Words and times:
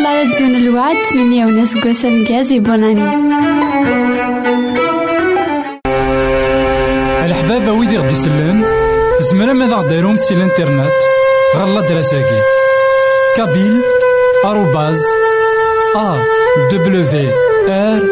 لا 0.00 0.18
راديو 0.18 0.46
الوعد 0.46 0.96
تمنية 1.10 1.46
وناس 1.46 1.74
قوسا 1.74 2.08
مكازي 2.08 2.58
بوناني. 2.58 3.02
الحبابة 7.24 7.72
ويدي 7.72 7.98
غدي 7.98 8.12
يسلم 8.12 8.64
زمرا 9.20 9.52
ماذا 9.52 9.76
غديرهم 9.76 10.16
سي 10.16 10.34
الإنترنت 10.34 10.92
غالا 11.56 11.88
دراساكي 11.88 12.40
كابيل 13.36 13.82
آروباز 14.44 15.00
أ 15.96 16.16
دبليو 16.72 17.04
آر 17.68 18.02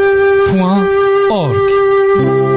بوان 0.53 0.87
أورك. 1.31 2.52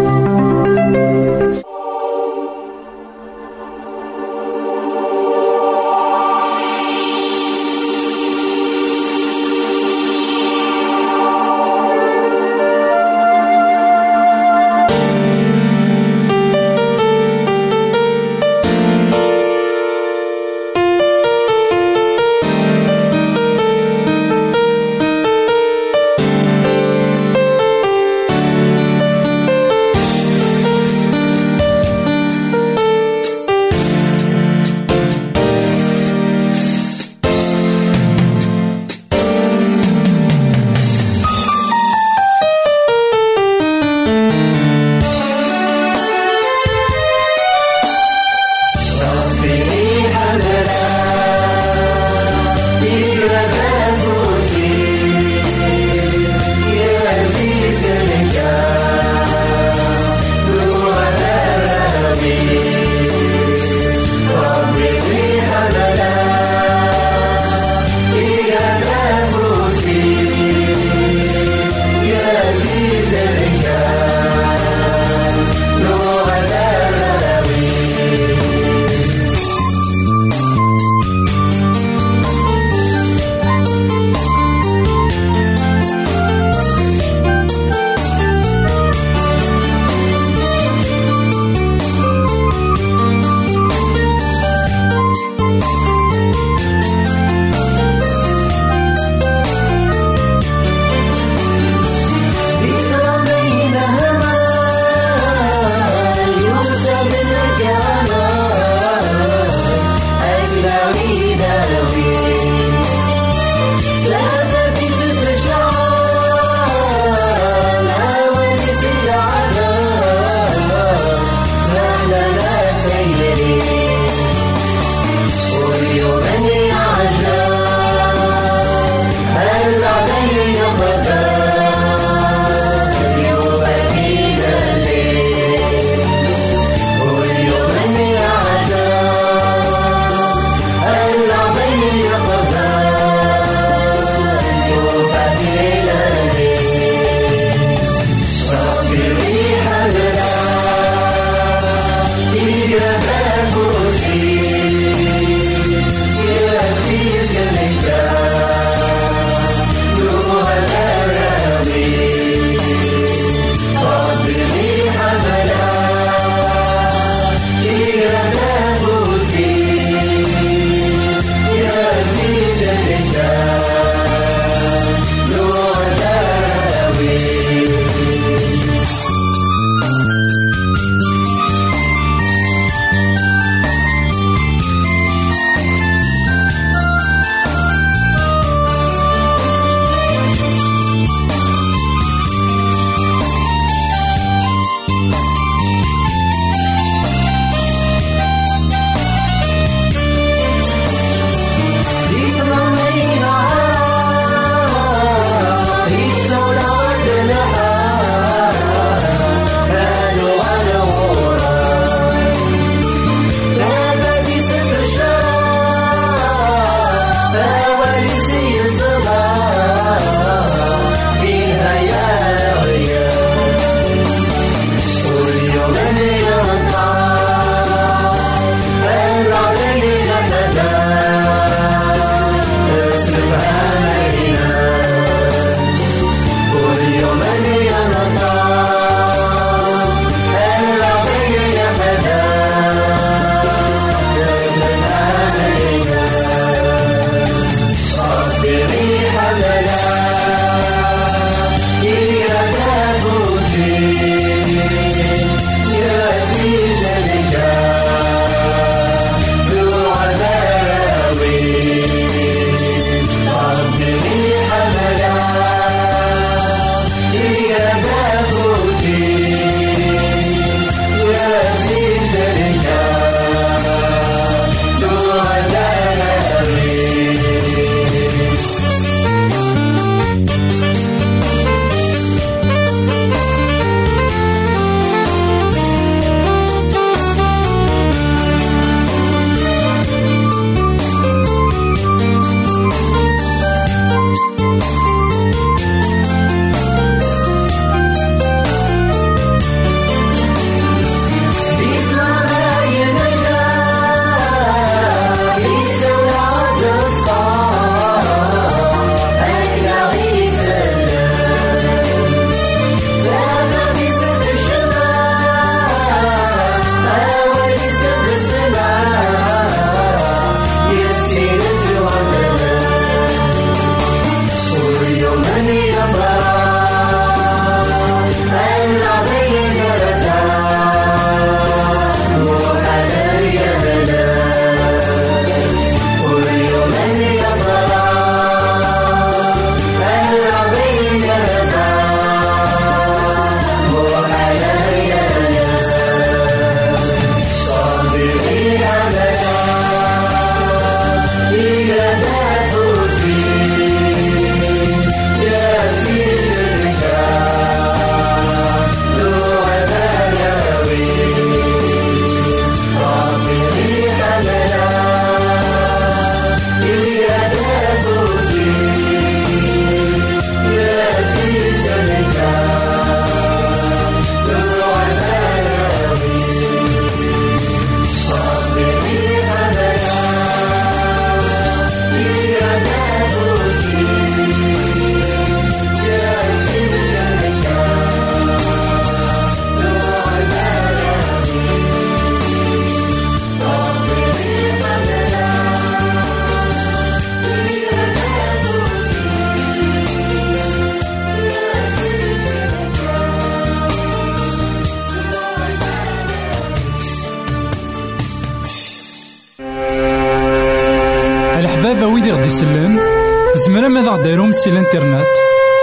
ماذا 413.96 414.04
غديرهم 414.04 414.32
سي 414.32 414.50
الانترنت 414.50 415.08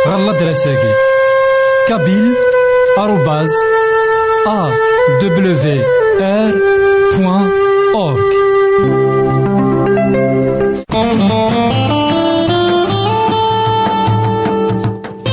غالا 0.08 0.32
دراساكي 0.32 0.94
كابيل 1.88 2.34
آروباز 2.98 3.50
أ 4.46 4.70
دبليو 5.22 5.56
آر 6.20 6.54
بوان 7.18 7.50
أورك 7.94 8.32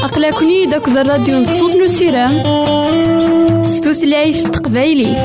أقلكني 0.04 0.66
داك 0.66 0.88
الراديو 0.88 1.40
نصوص 1.40 1.75
نسيرام 1.75 2.44
ستوثلايف 3.63 4.50
تقبايلي. 4.50 5.16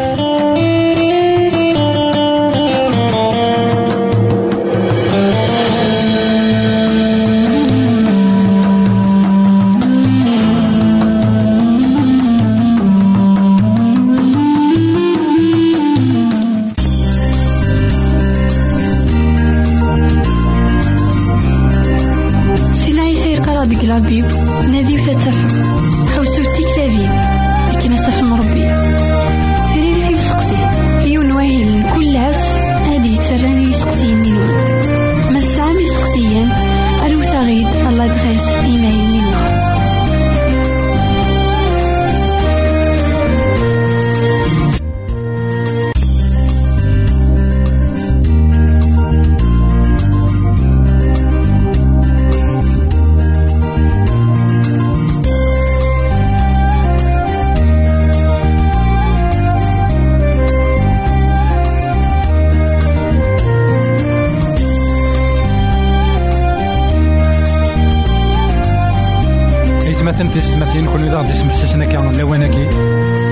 مثلا 70.34 70.42
تستمثلين 70.42 70.86
كل 70.86 71.10
ذا 71.10 71.22
ديس 71.22 71.42
محسسنا 71.42 71.84
كان 71.84 72.16
لواناكي 72.16 72.68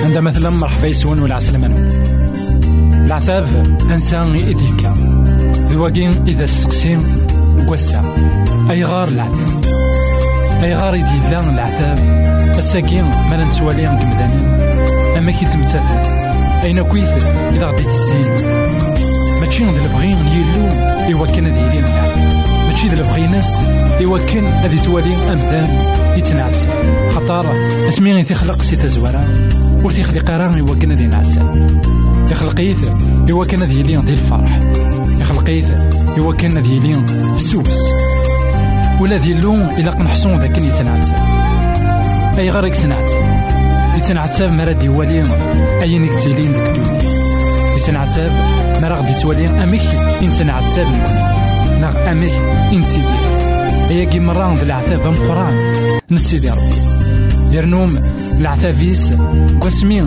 عند 0.05 0.19
مثلا 0.19 0.51
مرحبا 0.51 0.87
يسون 0.87 1.19
ولا 1.19 1.35
عسلمانو 1.35 1.77
العتاب 3.07 3.47
إنسان 3.91 4.35
ايديكا 4.35 4.95
ذواقين 5.71 6.27
إذا 6.27 6.45
استقسيم 6.45 7.27
أي 8.71 8.85
غار 8.85 9.09
العتاب. 9.09 9.65
أي 10.63 10.75
غار 10.75 10.95
يدي 10.95 11.19
لا 11.31 11.41
العتاب. 11.41 11.99
الساقين 12.59 13.05
ما 13.05 13.45
نتوالي 13.45 13.87
قمدانين 13.87 14.61
أما 15.19 15.33
كي 15.33 15.47
تمتاتا 15.47 16.03
أين 16.65 16.83
كويث 16.83 17.11
إذا 17.55 17.67
غدي 17.67 17.85
تزين 17.85 18.31
ماشي 19.41 19.65
ذا 19.65 19.85
البغين 19.85 20.19
يلو. 20.19 20.69
إيوا 21.07 21.27
كان 21.27 21.47
العتاب. 21.47 22.42
ماشي 22.83 22.95
ذا 22.95 23.03
البغيناس 23.03 23.61
إيوا 24.01 24.19
كان 24.19 24.47
هذي 24.47 24.79
توالي 24.79 25.15
أمدان 25.15 25.69
يتنعس 26.17 26.69
خطر 27.11 27.47
اسمي 27.89 28.13
غي 28.13 28.23
تخلق 28.23 28.63
سي 28.63 28.77
تزوارا 28.77 29.25
ور 29.85 29.93
تيخلق 29.93 30.31
راه 30.31 30.61
إوا 30.61 30.75
كان 30.75 30.93
ذي 30.93 31.07
نعسا 31.07 31.71
يخلقيت 32.31 32.77
إوا 33.31 33.45
كان 33.45 33.63
ذي 33.63 33.83
لين 33.83 34.01
ذي 34.01 34.13
الفرح. 34.13 34.61
يخلقيت 35.21 35.65
إوا 36.19 36.35
كان 36.35 36.59
ذي 36.59 36.79
لين 36.79 37.07
فسوس 37.07 37.79
ولا 39.01 39.17
ذي 39.17 39.33
اللون 39.33 39.61
إلا 39.79 39.91
قنحصون 39.91 40.39
ذاك 40.39 40.59
يتنعس 40.59 41.13
أي 42.39 42.51
غير 42.51 42.67
يتنعس 42.67 43.13
يتنعتاب 43.97 44.53
مرا 44.53 44.73
دي 44.73 44.89
والي 44.89 45.23
أي 45.83 45.99
نكتيلين 45.99 46.53
ذاك 46.53 46.77
الدنيا 46.77 47.13
يتنعتاب 47.77 48.33
مرا 48.83 48.97
غدي 48.97 49.15
توالي 49.15 49.47
أمك 49.47 49.83
ينتنعتاب 50.23 51.23
نغ 51.83 52.11
أمك 52.11 52.33
إنتيدي 52.73 53.07
هي 53.91 54.07
كي 54.07 54.21
مرة 54.21 54.63
العتاب 54.63 55.07
مقران 55.07 55.55
نسيدي 56.11 56.51
ربي 56.51 57.57
يرنوم 57.57 58.01
العتابيس 58.39 59.13
قسمي 59.61 60.07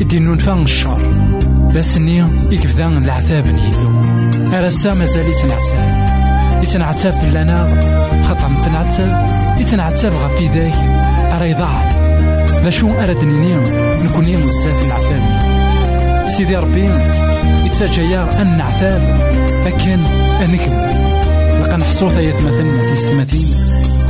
يدينون 0.00 0.38
فان 0.38 0.62
الشر 0.62 0.98
بس 1.74 1.98
ني 1.98 2.24
يكف 2.50 2.76
ذا 2.76 2.86
العتاب 2.86 3.46
نيلو 3.46 4.02
أرسا 4.52 4.94
مازال 4.94 5.26
يتنعتاب 5.26 6.62
يتنعتاب 6.62 7.12
في 7.12 7.30
لنا 7.30 7.58
خطر 8.28 8.48
نتنعتاب 8.48 9.26
يتنعتاب 9.60 10.12
غفي 10.12 10.46
ذاك. 10.46 10.74
أرا 11.32 11.44
يضاع. 11.44 11.82
ذا 12.64 12.70
شو 12.70 12.90
أراد 12.90 13.24
نيني 13.24 13.54
نكون 14.04 14.24
بزاف 14.24 14.86
العتاب 14.86 15.22
سيدي 16.28 16.56
ربي 16.56 16.90
يتسجيا 17.64 18.42
أن 18.42 18.58
نعتاب. 18.58 19.02
لكن 19.66 20.00
أنكم 20.44 21.05
لقى 21.60 21.76
نحصو 21.76 22.08
ثايات 22.08 22.42
مثلا 22.42 22.90
تيستماثين 22.90 23.46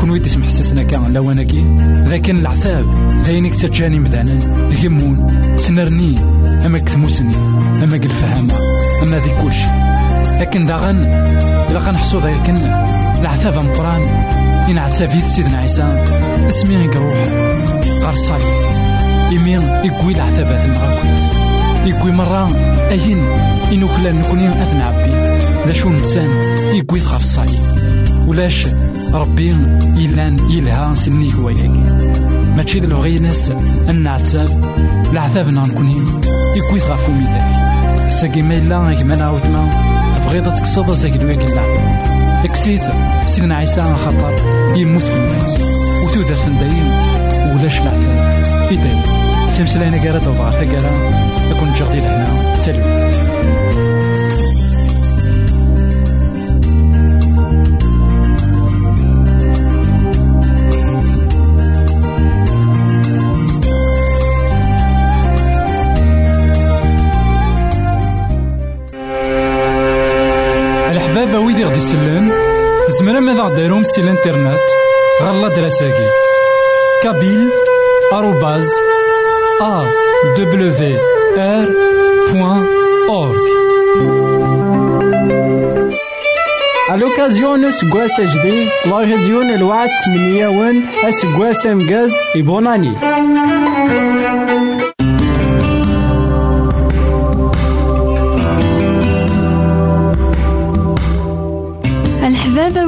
كون 0.01 0.11
ويدي 0.11 0.29
سمح 0.29 0.49
سسنا 0.49 0.83
كان 0.83 1.13
لواناكي 1.13 1.65
لكن 2.07 2.39
العتاب 2.39 2.87
ذاينك 3.25 3.55
تجاني 3.55 3.99
مذانا 3.99 4.39
يمون 4.83 5.27
سنرني 5.57 6.19
أما 6.67 6.79
كثموسني 6.79 7.37
أما 7.83 7.97
الفهامة 7.97 8.55
أما 9.03 9.19
ذي 9.19 9.31
كوش 9.43 9.57
لكن 10.41 10.67
داغن 10.67 11.03
لقى 11.75 11.93
نحصو 11.93 12.19
ذاك 12.19 12.51
العتاب 13.21 13.59
مقران 13.59 14.03
إن 14.71 14.79
عتابي 14.79 15.23
سيدنا 15.23 15.59
عيسى. 15.59 16.05
اسمي 16.49 16.87
روح 16.87 17.17
غار 18.03 18.15
صالي 18.15 18.45
يمين 19.33 19.63
يقوي 19.63 20.15
العتابات 20.15 20.65
المغاكويت. 20.65 21.37
يقوي 21.87 22.13
مرة 22.13 22.57
أين؟ 22.91 23.25
إنو 23.73 23.89
كلا 23.89 24.13
نكونين 24.13 24.51
أثنى 24.51 24.83
عبي 24.83 25.36
ذا 25.67 25.73
شو 25.73 25.91
نسان 25.91 26.31
يقوي 26.75 27.01
غاف 27.01 27.21
الصاي. 27.21 27.49
ولاش 28.27 28.67
ربي 29.13 29.49
يلان 29.97 30.51
يلها 30.51 30.95
سني 30.95 31.35
هو 31.35 31.49
ياكي 31.49 31.69
ماشي 32.57 32.81
ذا 32.81 32.87
البغيناس 32.87 33.51
أن 33.89 34.03
نعتاب. 34.03 34.49
العذاب 35.13 35.49
نكوني 35.49 35.97
يقوي 36.57 36.81
غاف 36.81 37.09
وميداك 37.09 38.11
ساقي 38.11 38.43
ما 38.43 38.57
إلا 38.57 39.17
نعاود 39.17 39.47
ما 39.47 39.71
تبغيض 40.17 40.55
تكسض 40.55 40.93
زاكي 40.93 41.19
دو 41.19 41.27
ياكي 41.27 41.53
العذاب 41.53 42.45
اكسيت 42.45 42.83
سيدنا 43.27 43.55
عيسى 43.55 43.95
خطر 44.05 44.35
يموت 44.77 45.03
في 45.03 45.17
الناس 45.17 45.61
وتودر 46.05 46.37
دايم 46.61 46.91
ولاش 47.57 47.81
العذاب 47.81 48.69
إيدايم 48.71 49.03
سمسلاينا 49.51 49.99
كارا 49.99 50.19
دوضغا 50.19 50.51
ثقارا 50.51 50.91
أكون 51.51 51.75
جغدي 51.75 52.01
لهنا 52.01 52.61
تلوي 71.77 71.89
يسلم 71.89 72.33
زمرا 72.89 73.21
ماذا 73.21 73.43
غديرهم 73.43 73.83
سي 73.83 74.01
الانترنت؟ 74.01 74.61
غالا 75.23 75.49
دراساكي. 75.49 76.09
كابيل 77.03 77.51
آروباز 78.13 78.69
أ 79.63 79.85
دبليو 80.39 80.99
آر 81.39 81.69
بوان 82.33 82.67
أورك 83.09 83.37
de 87.61 87.71
ce 88.13 88.21
جديد 88.21 88.69
la 88.87 89.01
radio 89.05 89.55
الوعد 89.55 89.89
8 90.07 90.47
ون 90.47 90.87
اسكواس 91.05 91.67
مجاز 91.67 92.11
يبوناني 92.35 92.93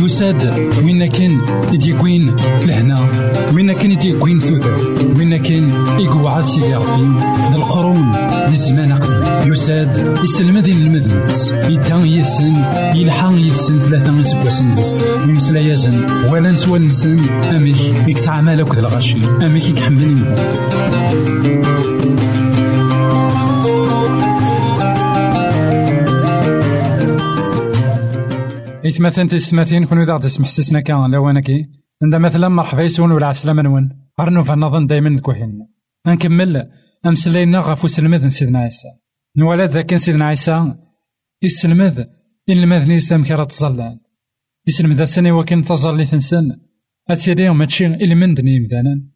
يساد 0.00 0.70
وين 0.84 1.06
كان 1.06 1.40
يديكوين 1.72 2.36
لهنا. 2.66 2.98
وين 3.54 3.72
كان 3.72 3.90
يديكوين 3.90 4.40
ثوثر 4.40 4.76
وين 5.18 5.36
كان 5.36 5.72
يقعد 5.98 6.44
سيدي 6.44 6.74
ربي 6.74 7.54
القرون 7.54 8.12
للزمان 8.48 8.92
أقدم 8.92 9.52
يساد 9.52 10.18
يسلم 10.24 10.58
ذي 10.58 10.72
المذنبس 10.72 11.52
يدان 11.52 12.06
يسن 12.06 12.54
يلحان 12.94 13.38
يسن 13.38 13.78
ثلاثة 13.78 14.20
يسبوسن 14.20 14.66
يمسلا 15.28 15.60
يزن؟ 15.60 16.06
ولا 16.32 16.50
نسوى 16.50 16.78
نسن. 16.78 17.18
أميك 17.28 18.08
يكسع 18.08 18.40
مالك 18.40 18.74
ذا 18.74 18.80
الغشي 18.80 19.16
أميك 19.42 19.64
يكحمل 19.64 20.24
إثمثن 28.88 29.28
تستمثين 29.28 29.84
كونو 29.84 30.02
ذا 30.02 30.18
تسمح 30.18 30.48
سسنا 30.48 30.80
كان 30.80 31.10
لوانكي 31.10 31.66
عند 32.02 32.14
مثلا 32.14 32.48
مرحبا 32.48 32.82
يسون 32.82 33.12
ولا 33.12 33.26
عسلامة 33.26 33.62
نون 33.62 33.84
أرنو 34.20 34.44
فنظن 34.44 34.86
دايما 34.86 35.20
كوهين. 35.20 35.68
نكمل 36.06 36.70
أمسلينا 37.06 37.58
غفو 37.58 37.86
سلمذ 37.86 38.28
سيدنا 38.28 38.58
عيسى. 38.58 38.88
نولد 39.36 39.70
ذاك 39.70 39.96
سيدنا 39.96 40.24
عيسى. 40.24 40.74
يسلمذ 41.42 41.98
إن 42.48 42.58
المذني 42.62 42.94
يسلم 42.94 43.24
كرا 43.24 43.44
تظلان 43.44 43.98
يسلم 44.68 44.92
ذا 44.92 45.04
سنة 45.04 45.32
وكن 45.32 45.62
تظل 45.62 46.06
تنسن. 46.06 46.56
أتيلي 47.10 47.54
ماشي 47.54 47.86
إلي 47.86 48.14
من 48.14 48.34
دني 48.34 48.60
مثلا 48.60 49.08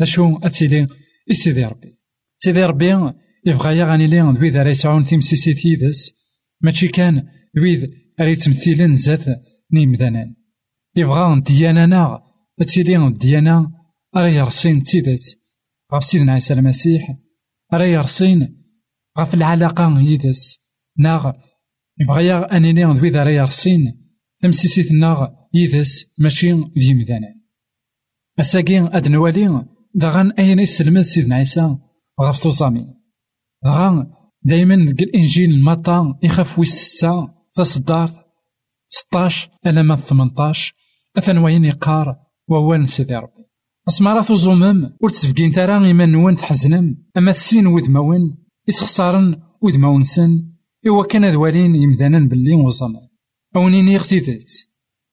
أشو 0.00 0.38
أتيلي 0.42 0.86
إسيدي 1.30 1.64
ربي. 1.64 1.98
سيدي 2.38 2.64
ربي 2.64 3.12
يبغى 3.46 3.78
يغني 3.78 4.06
لي 4.06 4.20
ذوي 4.20 4.50
ذا 4.50 4.68
يسعون 4.68 5.04
تيمسيسي 5.04 5.54
تيدس 5.54 6.12
ماشي 6.60 6.88
كان 6.88 7.14
ذوي 7.58 7.99
راه 8.20 8.28
يتمثلن 8.28 8.96
زات 8.96 9.24
نيمدانان 9.72 10.34
يبغى 10.96 11.40
ديانانا 11.40 12.22
تيلي 12.66 13.12
ديانا 13.12 13.72
راه 14.16 14.28
يرسين 14.28 14.82
تيدات 14.82 15.26
غف 15.94 16.04
سيدنا 16.04 16.32
عيسى 16.32 16.54
المسيح 16.54 17.16
راه 17.72 17.84
يرسين 17.84 18.64
غف 19.18 19.34
العلاقة 19.34 20.00
يدس 20.00 20.58
ناغ 20.98 21.32
يبغى 22.00 22.26
يغ 22.26 22.56
أنيني 22.56 22.84
ذوي 22.84 23.10
ذا 23.10 23.24
راه 23.24 23.30
يرسين 23.30 23.80
تمسيسيت 24.42 24.92
ناغ 24.92 25.28
يدس 25.54 26.06
ماشي 26.18 26.52
ذي 26.52 26.94
مدانان 26.94 27.40
أساقين 28.40 28.86
أد 28.86 29.08
نوالي 29.08 29.66
داغان 29.94 30.30
أين 30.30 30.58
يسلمد 30.58 31.02
سيدنا 31.02 31.34
عيسى 31.34 31.76
غف 32.22 32.38
توصامي 32.42 32.86
داغان 33.64 34.06
دايما 34.42 34.74
الإنجيل 34.74 35.50
المطا 35.50 36.18
يخاف 36.22 36.68
ستاش 36.68 37.39
ألا 39.66 39.82
ما 39.82 39.96
ثمنطاش 39.96 40.74
أثن 41.18 41.38
وين 41.38 41.64
يقار 41.64 42.16
ووان 42.48 42.86
سيدي 42.86 43.14
ربي. 43.14 43.44
أسمارا 43.88 44.22
تزومم 44.22 44.96
ور 45.00 45.08
تسفقين 45.08 45.52
ترى 45.52 45.86
إيمان 45.86 46.12
نوان 46.12 46.36
تحزنم. 46.36 46.96
أما 47.16 47.32
تسين 47.32 47.66
وذماون 47.66 48.38
يسخسارن 48.68 49.42
وذماون 49.62 50.02
سن 50.02 50.52
إوا 50.86 51.06
كان 51.06 51.32
دوالين 51.32 51.74
يمدانا 51.74 52.28
باللي 52.28 52.54
وزمان. 52.54 53.08
أونين 53.56 53.88
يغتيدت 53.88 54.68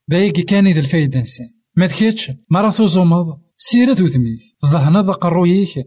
بايقي 0.08 0.42
كان 0.42 0.66
إذا 0.66 0.80
الفايدة 0.80 1.20
نسان 1.20 1.50
ما 1.76 1.86
ذكيتش 1.86 2.32
مرة 2.50 2.70
تزومض 2.70 3.40
سيرة 3.56 4.02
وذميك 4.02 4.40
ظهنا 4.66 5.02
ذا 5.02 5.84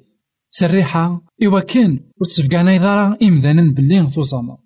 سريحة. 0.49 1.21
إوا 1.43 1.59
كان 1.59 1.91
ور 1.91 2.27
تسفقانا 2.27 2.75
إذا 2.75 3.17
إمدانا 3.23 3.73
باللي 3.73 4.09
توزمض 4.15 4.57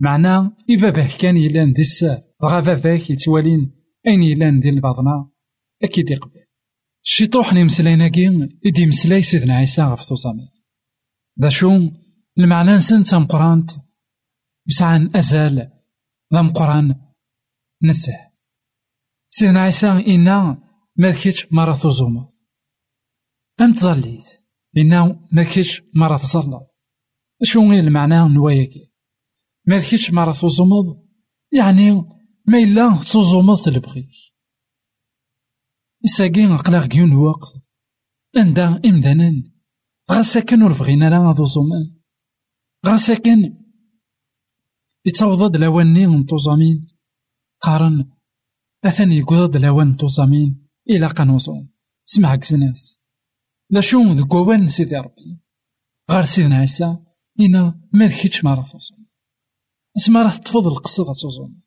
معناه 0.00 0.56
إباباه 0.70 1.16
كان 1.18 1.36
يلان 1.36 1.72
دي 1.72 1.80
السار 1.80 2.22
دغا 2.42 2.60
باباك 2.60 3.10
يتوالين 3.10 3.72
أين 4.06 4.22
يلان 4.22 4.60
دي 4.60 4.68
الباطنة 4.68 5.30
أكيد 5.82 6.10
يقبل 6.10 6.44
شي 7.02 7.26
طوح 7.26 7.52
نمسلايناكي 7.52 8.28
إدي 8.66 8.86
مسلاي 8.86 9.22
سيدنا 9.22 9.54
عيسى 9.54 9.82
غف 9.82 10.08
توصامي 10.08 10.48
دا 11.36 11.48
شو 11.48 11.80
المعنى 12.38 12.70
نسن 12.70 13.02
تام 13.02 13.26
قرانت 13.26 13.70
يسعان 14.68 15.16
أزال 15.16 15.70
ذا 16.34 16.52
قران 16.54 16.94
نسه 17.82 18.14
سيدنا 19.28 19.60
عيسى 19.60 19.88
إنا 19.88 20.62
مالكيتش 20.96 21.52
مرة 21.52 21.76
تزوما 21.76 22.28
أم 23.60 23.74
تظليت 23.74 24.24
إنا 24.76 25.28
مالكيتش 25.32 25.82
مرة 25.94 26.16
تظلت 26.16 26.66
شو 27.42 27.72
المعنى 27.72 28.34
نواياكي 28.34 28.93
ما 29.66 29.76
ذكيتش 29.76 30.10
مرة 30.10 30.32
توزمض 30.32 31.06
يعني 31.52 31.90
ما 32.46 32.58
إلا 32.58 33.00
توزمض 33.12 33.64
تلبغيك 33.64 34.10
إساقين 36.04 36.52
أقلاق 36.52 36.86
كيون 36.86 37.12
وقت 37.12 37.64
عندها 38.36 38.80
إمدانان. 38.84 39.52
غا 40.10 40.22
ساكن 40.22 40.62
ور 40.62 40.72
بغينا 40.72 41.10
لا 41.10 41.16
هادو 41.16 41.44
زمان 41.44 42.00
غا 42.86 42.96
ساكن 42.96 43.64
يتوضد 45.06 45.56
لواني 45.56 46.06
نتوزامين 46.06 46.86
قارن. 47.60 48.10
أثني 48.84 49.16
يقضد 49.16 49.56
لوان 49.56 49.88
نتوزامين 49.88 50.68
إلا 50.90 51.08
قنوزون 51.08 51.68
سمع 52.04 52.36
كزناس. 52.36 53.00
لا 53.70 53.80
شو 53.80 54.02
ذكوان 54.02 54.68
سيدي 54.68 54.96
ربي. 54.96 55.40
غار 56.10 56.24
سيدنا 56.24 56.56
عيسى. 56.56 56.98
إنا 57.40 57.80
ما 57.92 58.06
ذكيتش 58.06 58.44
مرة 58.44 58.62
توزمض 58.62 59.03
اسما 59.96 60.22
راه 60.22 60.36
تفضل 60.36 60.70
القصة 60.70 61.12
تزوم 61.12 61.62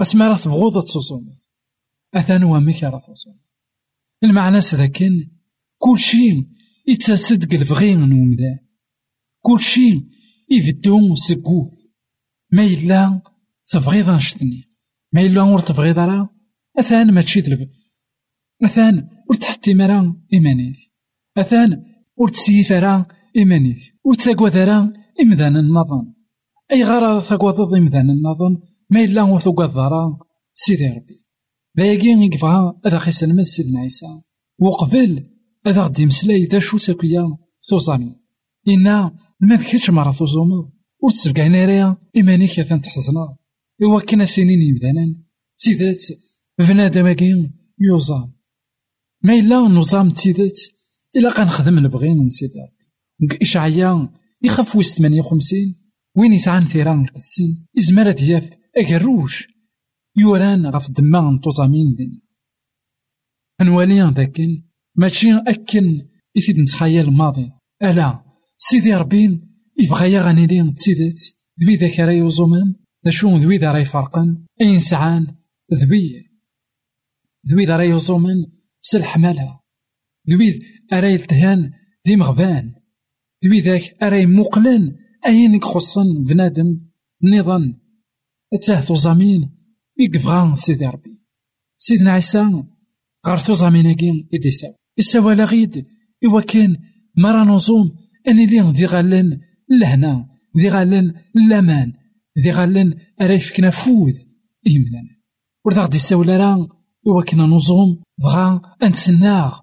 اسما 0.00 0.28
راه 0.28 0.36
تبغوض 0.36 0.84
تزوم 0.84 1.38
أثان 2.14 2.44
وامك 2.44 2.82
راه 2.82 2.98
تزوم 2.98 3.40
المعنى 4.24 4.60
سذاكن 4.60 5.30
كل 5.78 5.98
شيء 5.98 6.48
يتسد 6.88 7.54
الفغي 7.54 7.94
نومدا 7.94 8.66
كل 9.40 9.60
شيء 9.60 10.08
يبدو 10.50 11.14
سكو 11.14 11.70
ما 12.52 12.64
إلا 12.64 13.22
تبغيض 13.66 14.10
نشتني. 14.10 14.62
ما 15.12 15.20
إلا 15.20 15.42
ور 15.42 15.58
تبغيض 15.58 15.98
راه 15.98 16.30
أثان 16.78 17.14
ما 17.14 17.22
تشيد 17.22 17.70
أثان 18.64 19.08
ور 19.30 19.36
تحتي 19.36 19.74
مرا 19.74 20.22
إيمانيك 20.32 20.76
أثان 21.38 21.84
ور 22.16 22.28
تسيف 22.28 22.72
راه 22.72 23.08
إيمانيك 23.36 23.78
ور 24.04 24.14
تاكوى 24.14 24.50
راه 24.50 24.92
إمدان 25.20 25.56
النظام 25.56 26.15
أي 26.72 26.84
غارة 26.84 27.20
ثقوض 27.20 27.60
ضمثان 27.60 28.10
النظم 28.10 28.60
ما 28.90 29.04
إلا 29.04 29.38
ثقوض 29.38 29.70
ضرا 29.70 30.18
سيدي 30.54 30.88
ربي. 30.88 31.26
باقي 31.74 32.08
يقفها 32.08 32.80
هذا 32.86 32.98
خيس 32.98 33.24
المذ 33.24 33.44
سيدنا 33.44 33.80
عيسى 33.80 34.06
وقبل 34.58 35.30
هذا 35.66 35.82
غدي 35.82 36.06
مسلاي 36.06 36.44
ذا 36.44 36.58
شو 36.58 36.78
ساكويا 36.78 37.36
ثوصامي 37.70 38.16
إنا 38.68 39.16
ما 39.40 39.56
ذكرش 39.56 39.90
مرة 39.90 40.10
ثوزومض 40.10 40.72
وتسبقع 41.02 41.46
ناريا 41.46 41.96
إيمانيك 42.16 42.58
يثان 42.58 42.80
تحزنا. 42.80 43.36
إوا 43.82 44.00
كنا 44.00 44.24
سنين 44.24 44.62
يبدانا 44.62 45.14
تيدات 45.58 46.04
بنادم 46.58 47.12
كين 47.12 47.52
يوزام 47.80 48.32
ما 49.22 49.34
إلا 49.34 49.56
نظام 49.56 50.10
تيدات 50.10 50.58
إلا 51.16 51.30
قنخدم 51.30 51.78
البغين 51.78 52.28
سيدي 52.28 52.58
ربي. 52.58 53.38
إشعيا 53.42 54.08
يخاف 54.42 54.76
وسط 54.76 54.98
58 54.98 55.85
وين 56.16 56.32
يسعان 56.32 56.64
ثيران 56.64 57.04
القدسين 57.04 57.66
إزمال 57.78 58.12
دياف 58.12 58.50
أجروش 58.76 59.48
يوران 60.16 60.66
غف 60.66 60.90
دما 60.90 61.40
توزامين 61.42 61.94
دين 61.94 62.22
أنوالي 63.60 64.12
ذاكن 64.16 64.62
ماشي 64.94 65.28
أكن 65.46 66.08
إثيد 66.38 66.58
نتخيل 66.58 67.08
الماضي. 67.08 67.52
ألا 67.82 68.24
سيدي 68.58 68.94
ربين 68.94 69.56
يبغى 69.78 70.12
يغني 70.12 70.46
لي 70.46 70.72
تسيدت 70.72 71.34
ذبي 71.62 71.76
ذاك 71.76 72.00
راي 72.00 72.22
وزومان 72.22 72.74
شو 73.08 73.36
ذوي 73.36 73.56
ذا 73.56 73.72
راي 73.72 73.84
فرقا 73.84 74.44
أين 74.60 74.78
سعان 74.78 75.36
ذبي 75.74 76.30
ذوي 77.50 77.66
ذا 77.66 77.76
راي 77.76 77.92
وزومان 77.92 78.36
سلح 78.82 79.18
مالها 79.18 79.60
ذوي 80.30 80.60
أراي 80.92 81.14
التهان 81.14 81.72
ذي 82.08 82.16
مغبان. 82.16 82.74
ذوي 83.44 83.60
ذاك 83.60 83.96
أراي 84.02 84.26
مقلن 84.26 84.96
أين 85.26 85.62
خصن 85.62 86.24
بنادم 86.24 86.80
نظام 87.22 87.80
أتاه 88.52 88.80
توزامين 88.80 89.50
يقفغا 89.98 90.54
سيدي 90.54 90.86
ربي. 90.86 91.20
سيدنا 91.78 92.10
عيسى 92.10 92.62
غار 93.26 93.38
توزاميناكي 93.38 94.28
إديساو 94.34 94.74
إساوا 94.98 95.34
لا 95.34 95.44
غيد 95.44 95.86
إوا 96.24 96.40
كان 96.40 96.76
مرا 97.16 97.44
نظوم 97.44 97.96
أني 98.28 98.46
ذي 98.46 98.60
ذي 98.60 98.86
غالن 98.86 99.40
لهنا 99.70 100.28
ذي 100.58 100.68
غالن 100.68 101.14
لامان 101.34 101.92
ذي 102.44 102.50
غالن 102.50 102.94
أرا 103.20 103.32
يفكنا 103.32 103.70
فوذ 103.70 104.14
إيمنا 104.66 105.02
ورد 105.64 105.78
غدي 105.78 105.98
ساولا 105.98 106.36
راه 106.36 106.68
إوا 107.06 107.22
كنا 107.22 107.42
نظوم 107.42 108.02
بغا 108.18 108.60
انتسناغ 108.82 109.60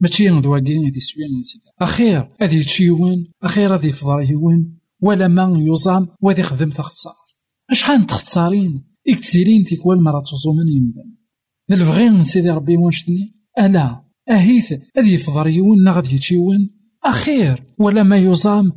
ماشي 0.00 0.28
ذواكين 0.28 0.86
هذي 0.86 1.00
سوين 1.00 1.38
نسيت 1.40 1.62
أخير 1.80 2.30
هذي 2.42 2.56
يتشيون 2.56 3.32
أخير 3.42 3.74
هذي 3.74 3.92
يون 4.30 4.79
ولا 5.02 5.28
ما 5.28 5.58
يوزام 5.58 6.08
وهذي 6.20 6.42
خدم 6.42 6.70
تختصار 6.70 7.14
أشحال 7.70 8.06
تختصارين؟ 8.06 8.84
اكتسيرين 9.08 9.64
تيكوال 9.64 10.02
مرة 10.02 10.20
تصومن 10.20 10.68
يمدن. 10.68 11.16
نلبغي 11.70 12.24
سيدي 12.24 12.50
ربي 12.50 12.76
وانشتني؟ 12.76 13.34
ألا 13.58 14.04
أهيث 14.30 14.72
هذي 14.96 15.14
يفضل 15.14 15.46
يون 15.46 15.84
نا 15.84 15.92
غادي 15.92 16.14
يتشيون 16.14 16.70
أخير 17.04 17.64
ولا 17.78 18.02
ما 18.02 18.16
يوزام؟ 18.16 18.72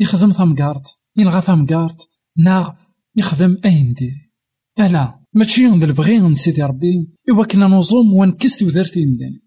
يخدم 0.00 0.30
ثمقارت. 0.30 0.86
ينغى 1.16 1.40
ثمقارت. 1.40 2.08
نا 2.36 2.76
يخدم 3.16 3.56
أين 3.64 3.92
دير 3.92 4.32
ألا 4.80 5.20
ماشي 5.34 5.66
نلبغي 5.66 6.20
من 6.20 6.34
سيدي 6.34 6.62
ربي؟ 6.62 7.14
إوا 7.30 7.44
كنا 7.44 7.68
نوزوم 7.68 8.14
ونكست 8.14 8.62
ودرت 8.62 8.96
إمدان 8.96 9.40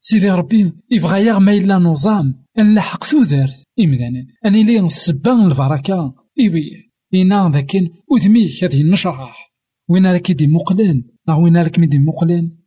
سيدي 0.00 0.30
ربي 0.30 0.72
يبغى 0.90 1.26
يغ 1.26 1.38
ما 1.38 1.52
إلا 1.52 1.78
نوزام 1.78 2.44
نلحق 2.58 3.04
ثودرت 3.04 3.59
إمدان 3.80 4.26
أني 4.46 4.64
لي 4.64 4.80
نسبان 4.80 5.46
البركة. 5.46 6.14
إبي 6.38 6.92
إنا 7.14 7.50
ذاكن 7.54 7.88
أذميك 8.16 8.64
هذه 8.64 8.80
النشرح 8.80 9.54
وين 9.88 10.06
راك 10.06 10.32
دي 10.32 10.46
مقلن؟ 10.46 11.04
أو 11.28 11.44
وين 11.44 11.56
راك 11.56 11.78
ميدي 11.78 11.98
مقلن؟ 11.98 12.58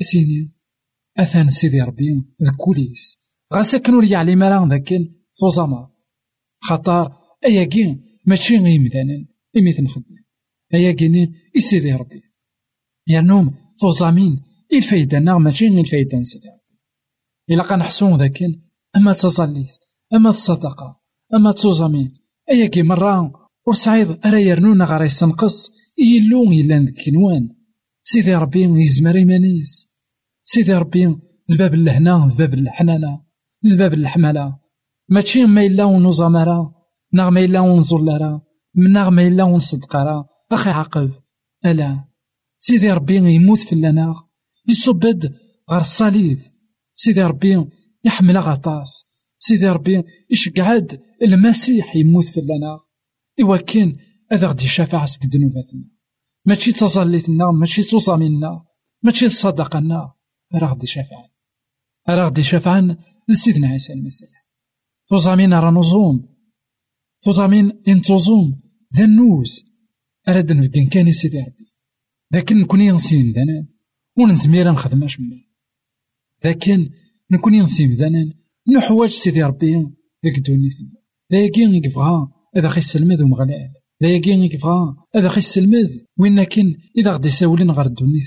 سيني 0.00 0.52
أثان 1.18 1.50
سيدي 1.50 1.80
ربي 1.80 2.24
ذا 2.42 2.52
كوليس. 2.56 3.18
غاسا 3.54 3.78
كنو 3.78 4.02
يعلم 4.02 4.42
راه 4.42 4.68
ذاكن 4.68 5.14
فوزاما. 5.40 5.90
خطر 6.60 7.12
أياكين 7.46 8.04
ماشي 8.24 8.56
غير 8.56 8.80
مدانا 8.80 9.26
إمي 9.56 9.72
تنخدم 9.72 10.16
أياكين 10.74 11.34
إسيدي 11.56 11.92
ربي. 11.92 12.22
يرنوم 13.08 13.54
فوزامين. 13.80 14.42
الفايدة 14.72 15.18
ناغ 15.18 15.38
ماشي 15.38 15.68
غير 15.68 15.80
الفايدة 15.80 16.18
نسيدي 16.18 16.48
إلا 17.50 17.62
قنحسون 17.62 18.16
ذاكن 18.18 18.62
أما 18.96 19.12
تصليت 19.12 19.75
أما 20.14 20.30
الصدقة 20.30 21.00
أما 21.34 21.52
توزامين 21.52 22.14
أياكي 22.50 22.82
مرة 22.82 23.32
ورسعيد 23.66 24.26
أرا 24.26 24.38
يرنونا 24.38 24.84
غير 24.84 25.02
يسنقص 25.02 25.70
إيلو 25.98 26.42
إلا 26.52 26.94
كنوان 27.04 27.48
سيدي 28.04 28.34
ربي 28.34 28.62
يزمر 28.62 29.14
إيمانيس. 29.14 29.88
سيدي 30.44 30.74
ربي 30.74 31.16
ذباب 31.50 31.74
اللهنا 31.74 32.26
ذباب 32.32 32.54
الحنانة 32.54 33.20
ذباب 33.66 33.94
الحمالة 33.94 34.58
ماشي 35.08 35.46
ما 35.46 35.66
إلا 35.66 35.84
ونوزامارا 35.84 36.74
ناغ 37.12 37.30
ما 37.30 37.40
إلا 37.40 37.60
ونزولارا 37.60 38.40
ناغ 38.76 39.10
ما 39.10 39.22
إلا 39.22 39.44
ونصدقارا 39.44 40.26
أخي 40.52 40.70
عقب 40.70 41.10
ألا. 41.64 42.04
سيدي 42.58 42.90
ربي 42.90 43.16
يموت 43.16 43.58
في 43.58 43.72
اللنا 43.72 44.14
يصبد 44.68 45.34
غير 45.70 45.80
الصليب. 45.80 46.38
سيدي 46.94 47.22
ربي 47.22 47.66
يحمل 48.04 48.38
غطاس. 48.38 49.04
سيدي 49.46 49.68
ربي 49.68 50.02
يشقعد 50.30 51.02
المسيح 51.22 51.96
يموت 51.96 52.24
في 52.24 52.40
اللنا 52.40 52.80
إوا 53.40 53.56
كان 53.56 53.96
هذا 54.32 54.46
غدي 54.46 54.64
يشافع 54.64 55.04
سك 55.04 55.26
ذنوباتنا. 55.26 55.84
ماشي 56.44 56.72
تظليتنا 56.72 57.50
ماشي 57.50 57.82
تصامينا 57.82 58.64
ماشي 59.02 59.28
صدقنا. 59.28 60.12
راه 60.54 60.72
غدي 60.72 60.84
يشافع 60.84 61.16
راه 62.08 62.26
غدي 62.26 62.40
يشافع 62.40 62.96
لسيدنا 63.28 63.68
عيسى 63.68 63.92
المسيح. 63.92 64.46
توزامين 65.08 65.54
راه 65.54 65.70
نوزوم 65.70 66.36
توزامين 67.22 67.82
انتوزوم 67.88 68.60
ذا 68.96 69.04
النوز. 69.04 69.64
أراد 70.28 70.52
نبقى 70.52 70.84
كان 70.84 71.12
سيدي 71.12 71.38
ربي. 71.38 71.66
لكن 72.32 72.56
نكون 72.56 72.80
ينسي 72.80 73.22
مدانا 73.22 73.66
ونزمير 74.18 74.72
نخدم 74.72 75.04
اش 75.04 75.18
لكن 76.44 76.90
نكون 77.30 77.54
ينسي 77.54 77.86
مدانا 77.86 78.45
نحواج 78.74 79.10
سيدي 79.10 79.42
ربي 79.42 79.74
ذاك 80.24 80.38
دونيتنا 80.38 80.90
لايكين 81.30 81.74
يبغى 81.74 82.28
هذا 82.56 82.68
خي 82.68 82.78
السلمذ 82.78 83.22
ومغلال 83.22 83.72
لايكين 84.00 84.42
يبغى 84.42 84.94
هذا 85.14 85.28
خي 85.28 85.38
السلمذ 85.38 85.98
وين 86.18 86.44
كان 86.44 86.74
إذا 86.98 87.10
غدي 87.12 87.28
يساولين 87.28 87.70
غير 87.70 87.86
الدونيت 87.86 88.24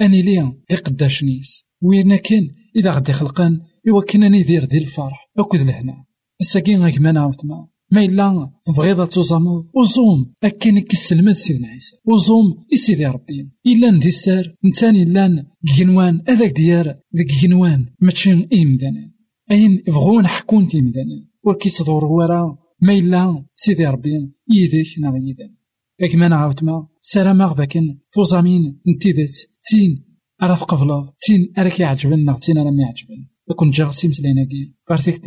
أني 0.00 0.22
ليا 0.22 0.56
ذي 0.72 0.76
قداش 0.76 1.24
نيس 1.24 1.64
وين 1.82 2.16
كان 2.16 2.48
إذا 2.76 2.90
غدي 2.90 3.12
خلقان 3.12 3.60
إوا 3.88 4.02
كان 4.02 4.22
أني 4.22 4.42
دير 4.42 4.64
ذي 4.64 4.78
الفرح. 4.78 5.30
أكد 5.38 5.60
لهنا. 5.60 6.04
الساكين 6.40 6.82
غيك 6.82 7.00
ما 7.00 7.12
نعاود 7.12 7.36
ما. 7.44 7.68
إلا 7.92 8.50
تبغيض 8.64 9.06
توزامض 9.06 9.64
وزوم 9.74 10.32
أكن 10.44 10.78
كسلمد 10.80 11.34
سيدنا 11.34 11.68
عيسى 11.68 11.96
وزوم 12.04 12.66
إسيدي 12.74 13.06
ربي. 13.06 13.50
إلا 13.66 13.90
ندي 13.90 14.08
السار 14.08 14.54
نتاني 14.64 15.02
إلا 15.02 15.46
جنوان 15.78 16.22
هذاك 16.28 16.52
ديار 16.52 16.96
ذيك 17.16 17.28
جنوان 17.42 17.86
ماشي 18.00 18.32
إمدانا 18.32 19.15
أين 19.50 19.82
يبغون 19.88 20.26
حكون 20.26 20.66
تيمدانا 20.66 21.26
وكي 21.44 21.70
تدور 21.70 22.04
ورا 22.04 22.58
ما 22.80 22.92
إلا 22.92 23.44
سيدي 23.54 23.86
ربي 23.86 24.10
يديك 24.48 24.86
نا 24.98 25.12
يدان 25.24 26.18
ما 26.18 26.28
نعاود 26.28 26.64
ما 26.64 26.86
سلام 27.00 27.54
ذاكن 27.54 27.98
توزامين 28.12 28.80
نتيدت 28.88 29.34
تين 29.64 30.04
أرا 30.42 30.54
قبل 30.54 31.08
تين 31.18 31.52
أرا 31.58 31.68
كيعجبن 31.68 32.38
تين 32.40 32.58
أرا 32.58 32.70
ميعجبن 32.70 33.26
كون 33.56 33.70
جا 33.70 33.90
سيمسلايناكي 33.90 34.74
غير 34.90 35.20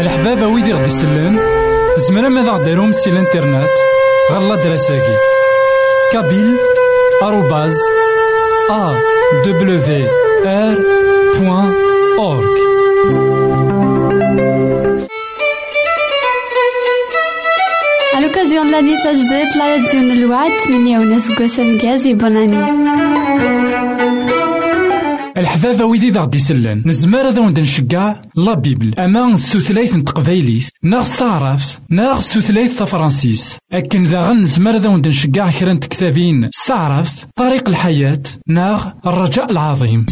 الحبابة 0.00 0.46
ويدي 0.46 0.72
غدي 0.72 0.86
يسلن 0.86 1.38
زمرا 2.08 2.28
ماذا 2.28 2.52
غديرهم 2.52 2.92
سي 2.92 3.10
الإنترنت 3.10 3.76
غالا 4.32 4.64
دراساكي 4.64 5.16
كابيل 6.12 6.56
آروباز 7.22 7.76
أ 8.70 8.94
دبليو 9.44 10.08
آر 10.46 10.78
بوان 11.40 11.85
L'occasion 18.22 18.64
de 18.64 18.72
l'année 18.72 18.96
تجديد 19.04 19.48
la 19.56 19.64
radio 19.64 20.12
الوعد 20.12 20.50
من 20.70 20.86
يونس 20.86 21.30
قسم 21.30 21.78
غازي 21.78 22.14
بوناني 22.14 22.86
الحبابة 25.36 25.84
ويدي 25.84 26.10
ذا 26.10 26.20
غدي 26.20 26.38
سلان. 26.38 26.82
نزمار 26.86 27.30
ذا 27.30 27.40
وند 27.40 27.60
نشقع 27.60 28.16
لا 28.36 28.54
بيبل. 28.54 28.94
أما 28.98 29.36
ستوثلايث 29.36 29.94
نتقبايليث 29.94 30.68
ناغ 30.82 31.04
ستعرف 31.04 31.78
ناغ 31.90 32.20
ستوثلايث 32.20 32.78
تفرانسيس. 32.78 33.56
أكن 33.72 34.04
ذا 34.04 34.20
غن 34.20 34.40
نزمار 34.40 34.76
ذا 34.76 34.88
وند 34.88 35.08
نشقع 35.08 35.50
كرا 35.50 35.74
كتابين 35.74 36.48
ستعرف 36.52 37.26
طريق 37.34 37.68
الحياة. 37.68 38.22
ناغ 38.48 38.86
الرجاء 39.06 39.50
العظيم. 39.50 40.06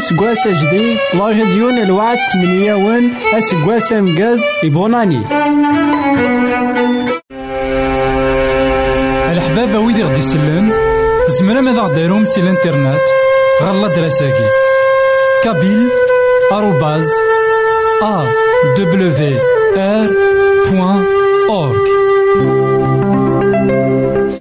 سكواس 0.00 0.48
جديد 0.48 0.98
لا 1.14 1.28
راديون 1.28 1.78
الوعد 1.78 2.18
ون 2.74 3.14
اسكواس 3.38 3.92
مجاز 3.92 4.40
يبوناني. 4.62 5.20
الحبابة 9.32 9.78
ويدي 9.78 10.02
غدي 10.02 10.18
يسلم 10.18 10.72
زمرا 11.28 11.60
ماذا 11.60 11.80
غديرهم 11.80 12.24
سي 12.24 12.40
الإنترنت 12.40 13.00
غالا 13.62 13.88
دراساكي. 13.88 14.48
كابيل 15.44 15.88
آروباز 16.52 17.08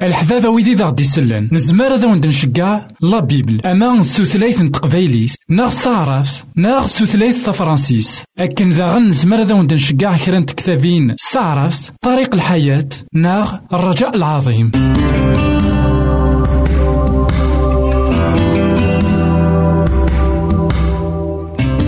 الحبابة 0.03 0.49
ويدي 0.49 0.73
ذا 0.73 0.85
غدي 0.85 1.03
يسلن. 1.03 1.49
نزمار 1.51 1.95
ذا 1.95 2.07
وند 2.07 2.27
نشقع 2.27 2.87
لا 3.01 3.19
بيبل. 3.19 3.61
أما 3.65 4.03
ستوثلايث 4.03 4.61
n 4.61 4.71
تقبايليت 4.71 5.31
ناغ 5.49 5.69
ستعرف 5.69 6.43
ناغ 6.55 6.87
ستوثلايث 6.87 7.45
تفرانسيس 7.45 8.23
أكن 8.39 8.69
ذا 8.69 8.85
غن 8.85 9.07
نزمار 9.07 9.41
ذا 9.41 9.53
وند 9.53 9.73
نشقع 9.73 10.17
كرا 10.17 10.39
كتابين 10.39 11.15
ستعرف 11.17 11.91
طريق 12.01 12.33
الحياة 12.33 12.89
ناغ 13.13 13.53
الرجاء 13.73 14.15
العظيم. 14.15 14.71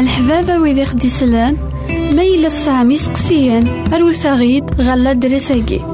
الحبابة 0.00 0.58
ويدي 0.58 0.84
خدي 0.84 1.08
سلان 1.08 1.56
ميل 2.12 2.46
السامي 2.46 2.96
سقسيان 2.96 3.64
أروثاغيد 3.92 4.80
غلا 4.80 5.12
دريساكي 5.12 5.93